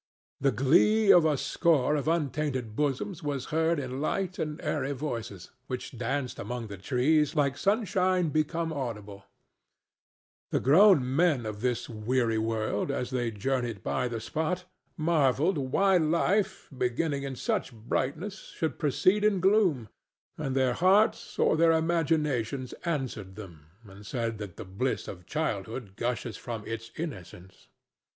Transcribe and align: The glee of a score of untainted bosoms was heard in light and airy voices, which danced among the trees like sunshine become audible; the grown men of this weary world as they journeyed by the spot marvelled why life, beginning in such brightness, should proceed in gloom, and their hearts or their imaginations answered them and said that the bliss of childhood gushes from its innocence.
The 0.39 0.49
glee 0.51 1.11
of 1.13 1.25
a 1.25 1.37
score 1.37 1.95
of 1.95 2.07
untainted 2.07 2.75
bosoms 2.75 3.21
was 3.21 3.45
heard 3.53 3.77
in 3.79 4.01
light 4.01 4.39
and 4.39 4.59
airy 4.63 4.93
voices, 4.93 5.51
which 5.67 5.95
danced 5.95 6.39
among 6.39 6.69
the 6.69 6.77
trees 6.79 7.35
like 7.35 7.55
sunshine 7.55 8.29
become 8.29 8.73
audible; 8.73 9.25
the 10.49 10.59
grown 10.59 11.15
men 11.15 11.45
of 11.45 11.61
this 11.61 11.87
weary 11.87 12.39
world 12.39 12.89
as 12.89 13.11
they 13.11 13.29
journeyed 13.29 13.83
by 13.83 14.07
the 14.07 14.19
spot 14.19 14.65
marvelled 14.97 15.59
why 15.59 15.97
life, 15.97 16.67
beginning 16.75 17.21
in 17.21 17.35
such 17.35 17.71
brightness, 17.71 18.53
should 18.55 18.79
proceed 18.79 19.23
in 19.23 19.39
gloom, 19.39 19.87
and 20.35 20.55
their 20.55 20.73
hearts 20.73 21.37
or 21.37 21.55
their 21.55 21.73
imaginations 21.73 22.73
answered 22.85 23.35
them 23.35 23.67
and 23.87 24.03
said 24.03 24.39
that 24.39 24.57
the 24.57 24.65
bliss 24.65 25.07
of 25.07 25.27
childhood 25.27 25.95
gushes 25.95 26.37
from 26.37 26.65
its 26.65 26.89
innocence. 26.97 27.67